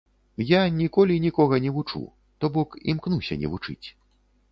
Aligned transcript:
Я 0.51 0.59
ніколі 0.77 1.17
нікога 1.25 1.59
не 1.65 1.71
вучу, 1.75 2.01
то 2.39 2.49
бок 2.57 2.73
імкнуся 2.95 3.39
не 3.43 3.53
вучыць. 3.53 3.87